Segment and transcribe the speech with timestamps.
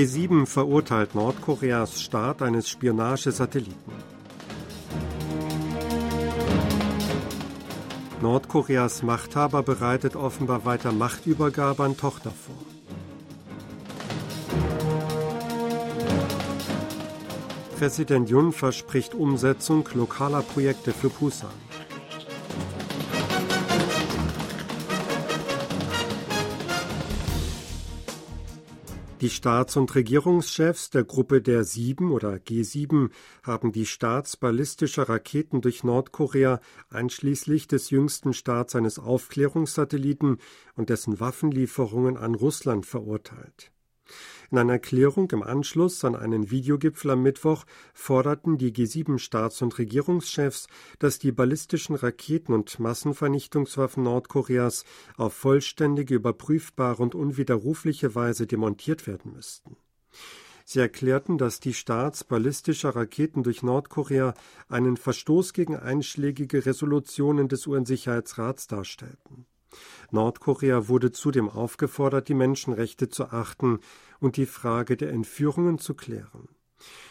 [0.00, 3.92] G7 verurteilt Nordkoreas Start eines Spionagesatelliten.
[8.22, 12.56] Nordkoreas Machthaber bereitet offenbar weiter Machtübergabe an Tochter vor.
[17.76, 21.50] Präsident Jun verspricht Umsetzung lokaler Projekte für Pusan.
[29.20, 33.10] Die Staats- und Regierungschefs der Gruppe der Sieben oder G7
[33.42, 40.38] haben die Starts ballistischer Raketen durch Nordkorea einschließlich des jüngsten Starts eines Aufklärungssatelliten
[40.74, 43.70] und dessen Waffenlieferungen an Russland verurteilt.
[44.50, 47.64] In einer Erklärung im Anschluss an einen Videogipfel am Mittwoch
[47.94, 50.66] forderten die G7-Staats- und Regierungschefs,
[50.98, 54.84] dass die ballistischen Raketen und Massenvernichtungswaffen Nordkoreas
[55.16, 59.76] auf vollständige, überprüfbare und unwiderrufliche Weise demontiert werden müssten.
[60.72, 64.34] Sie erklärten, dass die Starts ballistischer Raketen durch Nordkorea
[64.68, 69.46] einen Verstoß gegen einschlägige Resolutionen des UN-Sicherheitsrats darstellten.
[70.10, 73.80] Nordkorea wurde zudem aufgefordert, die Menschenrechte zu achten
[74.18, 76.48] und die Frage der Entführungen zu klären.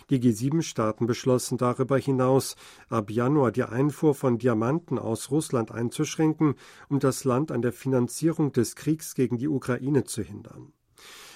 [0.09, 2.55] Die G7-Staaten beschlossen darüber hinaus,
[2.89, 6.55] ab Januar die Einfuhr von Diamanten aus Russland einzuschränken,
[6.89, 10.73] um das Land an der Finanzierung des Kriegs gegen die Ukraine zu hindern.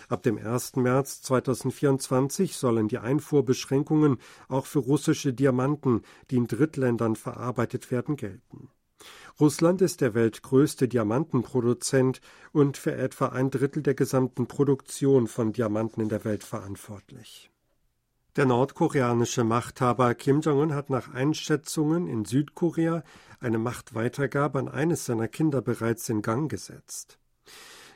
[0.10, 0.76] Ab dem 1.
[0.76, 8.70] März 2024 sollen die Einfuhrbeschränkungen auch für russische Diamanten, die in Drittländern verarbeitet werden, gelten.
[9.40, 16.02] Russland ist der weltgrößte Diamantenproduzent und für etwa ein Drittel der gesamten Produktion von Diamanten
[16.02, 17.50] in der Welt verantwortlich.
[18.36, 23.04] Der nordkoreanische Machthaber Kim Jong-un hat nach Einschätzungen in Südkorea
[23.40, 27.20] eine Machtweitergabe an eines seiner Kinder bereits in Gang gesetzt.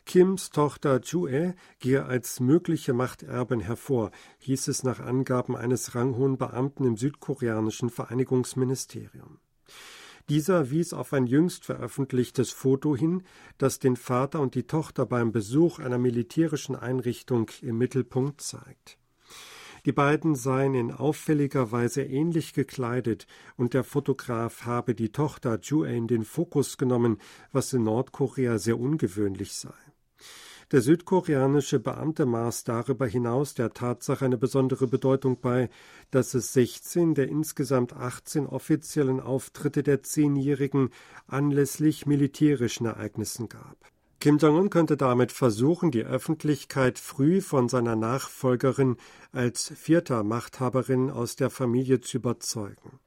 [0.06, 6.86] Kims Tochter Jue gehe als mögliche Machterbin hervor, hieß es nach Angaben eines ranghohen Beamten
[6.86, 9.40] im südkoreanischen Vereinigungsministerium.
[10.30, 13.24] Dieser wies auf ein jüngst veröffentlichtes Foto hin,
[13.58, 18.98] das den Vater und die Tochter beim Besuch einer militärischen Einrichtung im Mittelpunkt zeigt.
[19.86, 25.88] Die beiden seien in auffälliger Weise ähnlich gekleidet und der Fotograf habe die Tochter Jue
[25.88, 27.20] in den Fokus genommen,
[27.54, 29.74] was in Nordkorea sehr ungewöhnlich sei.
[30.72, 35.70] Der südkoreanische Beamte maß darüber hinaus der Tatsache eine besondere Bedeutung bei,
[36.12, 40.90] dass es 16 der insgesamt 18 offiziellen Auftritte der Zehnjährigen
[41.26, 43.78] anlässlich militärischen Ereignissen gab.
[44.20, 48.98] Kim Jong-un könnte damit versuchen, die Öffentlichkeit früh von seiner Nachfolgerin
[49.32, 53.00] als vierter Machthaberin aus der Familie zu überzeugen.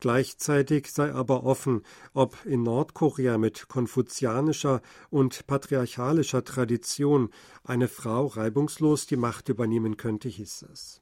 [0.00, 1.82] Gleichzeitig sei aber offen,
[2.12, 7.30] ob in Nordkorea mit konfuzianischer und patriarchalischer Tradition
[7.62, 11.00] eine Frau reibungslos die Macht übernehmen könnte, hieß es.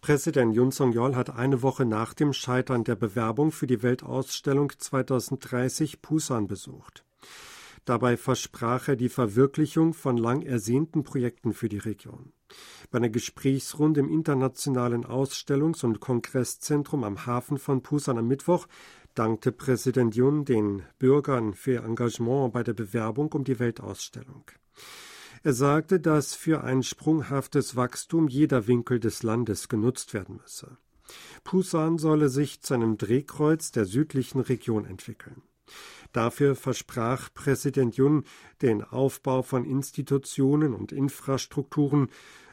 [0.00, 6.00] Präsident Yun Song-yeol hat eine Woche nach dem Scheitern der Bewerbung für die Weltausstellung 2030
[6.00, 7.04] Pusan besucht.
[7.88, 12.34] Dabei versprach er die Verwirklichung von lang ersehnten Projekten für die Region.
[12.90, 18.66] Bei einer Gesprächsrunde im Internationalen Ausstellungs- und Kongresszentrum am Hafen von Pusan am Mittwoch
[19.14, 24.44] dankte Präsident Yun den Bürgern für ihr Engagement bei der Bewerbung um die Weltausstellung.
[25.42, 30.76] Er sagte, dass für ein sprunghaftes Wachstum jeder Winkel des Landes genutzt werden müsse.
[31.42, 35.40] Pusan solle sich zu einem Drehkreuz der südlichen Region entwickeln.
[36.12, 38.24] Dafür versprach Präsident Jun
[38.62, 42.08] den Aufbau von Institutionen und Infrastrukturen,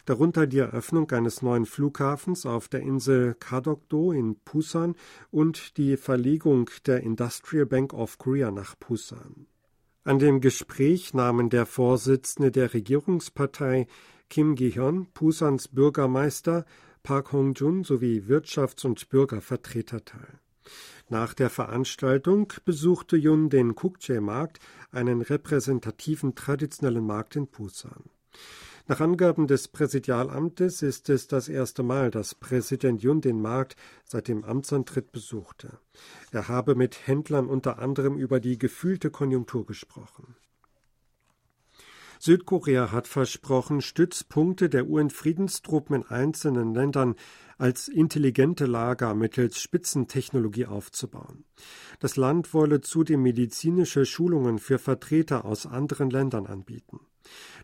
[0.06, 4.96] darunter die Eröffnung eines neuen Flughafens auf der Insel Kadokdo in Pusan
[5.32, 9.48] und die Verlegung der Industrial Bank of Korea nach Pusan.
[10.04, 13.88] An dem Gespräch nahmen der Vorsitzende der Regierungspartei
[14.30, 16.66] Kim Gi-hyun, Pusans Bürgermeister
[17.02, 20.40] Park Hong-jun sowie Wirtschafts- und Bürgervertreter teil.
[21.10, 24.60] Nach der Veranstaltung besuchte Jun den Kukje-Markt,
[24.92, 28.10] einen repräsentativen traditionellen Markt in Busan.
[28.88, 34.28] Nach Angaben des Präsidialamtes ist es das erste Mal, dass Präsident Jun den Markt seit
[34.28, 35.80] dem Amtsantritt besuchte.
[36.32, 40.36] Er habe mit Händlern unter anderem über die gefühlte Konjunktur gesprochen.
[42.26, 47.14] Südkorea hat versprochen, Stützpunkte der UN-Friedenstruppen in einzelnen Ländern
[47.60, 51.46] als intelligente Lager mittels Spitzentechnologie aufzubauen.
[52.00, 57.00] Das Land wolle zudem medizinische Schulungen für Vertreter aus anderen Ländern anbieten.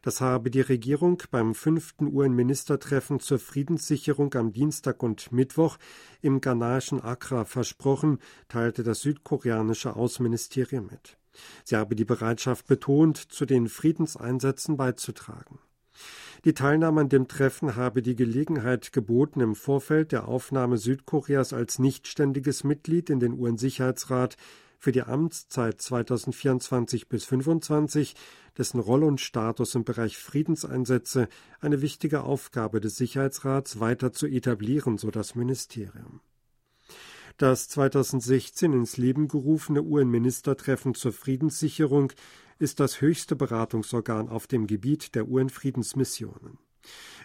[0.03, 5.77] Das habe die Regierung beim fünften UN-Ministertreffen zur Friedenssicherung am Dienstag und Mittwoch
[6.21, 11.17] im ghanaischen Accra versprochen, teilte das südkoreanische Außenministerium mit.
[11.63, 15.59] Sie habe die Bereitschaft betont, zu den Friedenseinsätzen beizutragen.
[16.43, 21.77] Die Teilnahme an dem Treffen habe die Gelegenheit geboten, im Vorfeld der Aufnahme Südkoreas als
[21.77, 24.37] nichtständiges Mitglied in den UN-Sicherheitsrat
[24.79, 28.15] für die Amtszeit 2024 bis 2025,
[28.57, 31.29] dessen Rolle und Status im Bereich Friedenseinsätze
[31.59, 36.21] eine wichtige Aufgabe des Sicherheitsrats weiter zu etablieren, so das Ministerium.
[37.41, 42.13] Das 2016 ins Leben gerufene UN-Ministertreffen zur Friedenssicherung
[42.59, 46.59] ist das höchste Beratungsorgan auf dem Gebiet der UN-Friedensmissionen.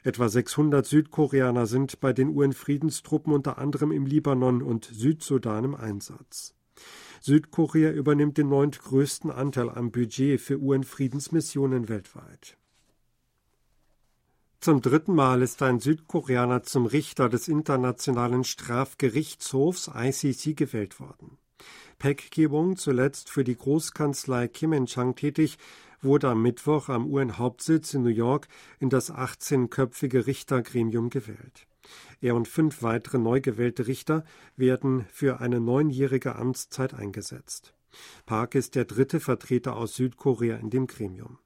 [0.04, 6.54] Etwa 600 Südkoreaner sind bei den UN-Friedenstruppen unter anderem im Libanon und Südsudan im Einsatz.
[7.20, 12.56] Südkorea übernimmt den neuntgrößten Anteil am Budget für UN-Friedensmissionen weltweit.
[14.60, 21.38] Zum dritten Mal ist ein Südkoreaner zum Richter des Internationalen Strafgerichtshofs ICC gewählt worden.
[21.98, 25.58] Paek Ki-wong, zuletzt für die Großkanzlei Kim En-chang tätig,
[26.02, 28.48] wurde am Mittwoch am UN-Hauptsitz in New York
[28.80, 31.66] in das 18-köpfige Richtergremium gewählt.
[32.20, 34.24] Er und fünf weitere neu gewählte Richter
[34.56, 37.75] werden für eine neunjährige Amtszeit eingesetzt.
[38.26, 41.38] Park ist der dritte Vertreter aus Südkorea in dem Gremium.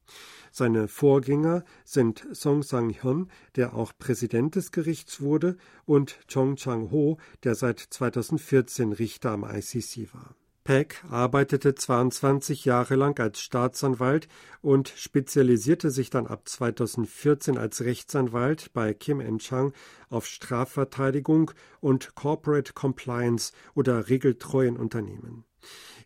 [0.52, 7.54] Seine Vorgänger sind Song Sang-hyun, der auch Präsident des Gerichts wurde, und Chong Chang-ho, der
[7.54, 10.34] seit 2014 Richter am ICC war.
[10.64, 14.28] Peck arbeitete 22 Jahre lang als Staatsanwalt
[14.60, 19.72] und spezialisierte sich dann ab 2014 als Rechtsanwalt bei Kim En-chang
[20.10, 21.50] auf Strafverteidigung
[21.80, 25.44] und Corporate Compliance oder regeltreuen Unternehmen.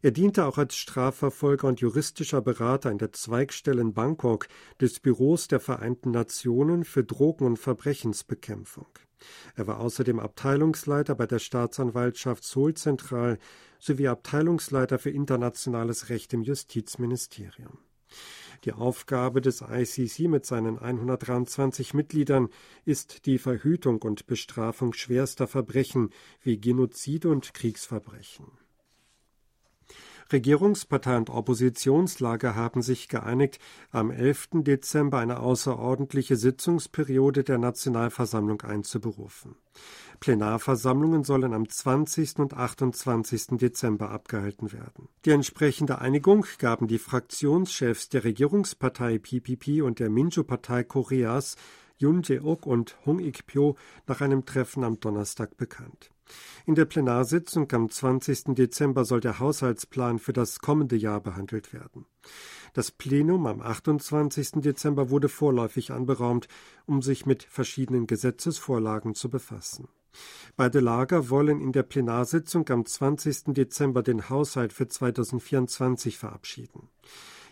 [0.05, 4.49] Er diente auch als Strafverfolger und juristischer Berater in der Zweigstelle in Bangkok
[4.79, 8.87] des Büros der Vereinten Nationen für Drogen- und Verbrechensbekämpfung.
[9.55, 13.39] Er war außerdem Abteilungsleiter bei der Staatsanwaltschaft Seoul Zentral
[13.79, 17.79] sowie Abteilungsleiter für internationales Recht im Justizministerium.
[18.65, 22.51] Die Aufgabe des ICC mit seinen 123 Mitgliedern
[22.85, 26.11] ist die Verhütung und Bestrafung schwerster Verbrechen
[26.43, 28.63] wie Genozid und Kriegsverbrechen.
[30.32, 33.59] Regierungspartei und Oppositionslager haben sich geeinigt,
[33.91, 34.49] am 11.
[34.62, 39.56] Dezember eine außerordentliche Sitzungsperiode der Nationalversammlung einzuberufen.
[40.21, 42.38] Plenarversammlungen sollen am 20.
[42.38, 43.59] und 28.
[43.59, 45.09] Dezember abgehalten werden.
[45.25, 51.56] Die entsprechende Einigung gaben die Fraktionschefs der Regierungspartei PPP und der Minjo-Partei Koreas
[51.99, 56.11] Yoon Jae-ok und Hong Ik-pyo nach einem Treffen am Donnerstag bekannt.
[56.67, 58.55] In der Plenarsitzung am 20.
[58.55, 62.06] Dezember soll der Haushaltsplan für das kommende Jahr behandelt werden.
[62.73, 64.62] Das Plenum am 28.
[64.62, 66.49] Dezember wurde vorläufig anberaumt,
[66.87, 69.88] um sich mit verschiedenen Gesetzesvorlagen zu befassen.
[70.56, 73.55] Beide Lager wollen in der Plenarsitzung am 20.
[73.55, 76.88] Dezember den Haushalt für 2024 verabschieden.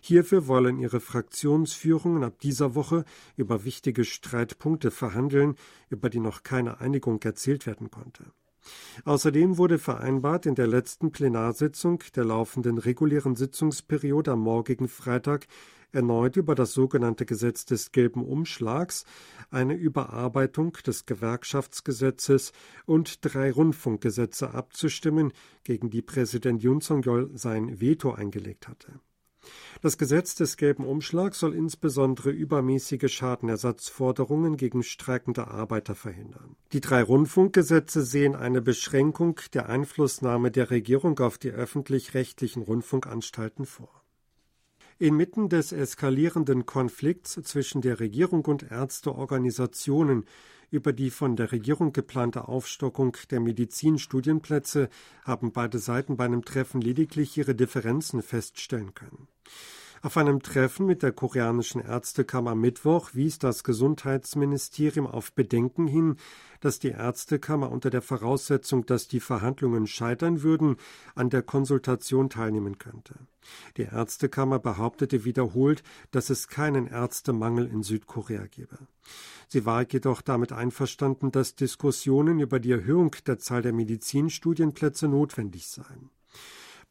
[0.01, 3.05] Hierfür wollen ihre Fraktionsführungen ab dieser Woche
[3.37, 5.55] über wichtige Streitpunkte verhandeln,
[5.91, 8.25] über die noch keine Einigung erzielt werden konnte.
[9.05, 15.47] Außerdem wurde vereinbart, in der letzten Plenarsitzung der laufenden regulären Sitzungsperiode am morgigen Freitag
[15.93, 19.05] erneut über das sogenannte Gesetz des gelben Umschlags,
[19.51, 22.53] eine Überarbeitung des Gewerkschaftsgesetzes
[22.87, 25.33] und drei Rundfunkgesetze abzustimmen,
[25.65, 29.01] gegen die Präsident Yoon Song-yeol sein Veto eingelegt hatte.
[29.81, 36.57] Das Gesetz des gelben Umschlags soll insbesondere übermäßige Schadenersatzforderungen gegen streikende Arbeiter verhindern.
[36.73, 44.02] Die drei Rundfunkgesetze sehen eine Beschränkung der Einflussnahme der Regierung auf die öffentlich-rechtlichen Rundfunkanstalten vor.
[45.03, 50.27] Inmitten des eskalierenden Konflikts zwischen der Regierung und Ärzteorganisationen
[50.71, 54.89] über die von der Regierung geplante Aufstockung der Medizinstudienplätze
[55.25, 59.27] haben beide Seiten bei einem Treffen lediglich ihre Differenzen feststellen können.
[60.05, 66.17] Auf einem Treffen mit der koreanischen Ärztekammer am Mittwoch wies das Gesundheitsministerium auf Bedenken hin,
[66.59, 70.75] dass die Ärztekammer unter der Voraussetzung, dass die Verhandlungen scheitern würden,
[71.15, 73.15] an der Konsultation teilnehmen könnte.
[73.77, 78.79] Die Ärztekammer behauptete wiederholt, dass es keinen Ärztemangel in Südkorea gebe.
[79.47, 85.69] Sie war jedoch damit einverstanden, dass Diskussionen über die Erhöhung der Zahl der Medizinstudienplätze notwendig
[85.69, 86.11] seien.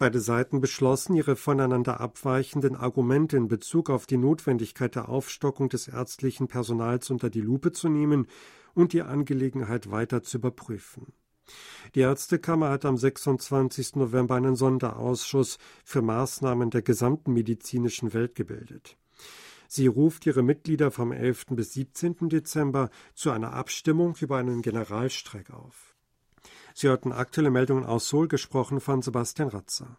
[0.02, 5.88] Beide Seiten beschlossen, ihre voneinander abweichenden Argumente in Bezug auf die Notwendigkeit der Aufstockung des
[5.88, 8.26] ärztlichen Personals unter die Lupe zu nehmen
[8.74, 11.14] und die Angelegenheit weiter zu überprüfen.
[11.94, 13.98] Die Ärztekammer hat am 26.
[13.98, 18.98] November einen Sonderausschuss für Maßnahmen der gesamten medizinischen Welt gebildet.
[19.68, 21.46] Sie ruft ihre Mitglieder vom 11.
[21.52, 22.28] bis 17.
[22.28, 25.92] Dezember zu einer Abstimmung über einen Generalstreik auf.
[26.74, 29.88] Sie hörten aktuelle Meldungen aus Seoul, gesprochen von Sebastian Ratzer.